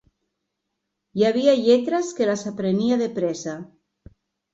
[1.19, 3.55] Hi havia lletres que les aprenia depresa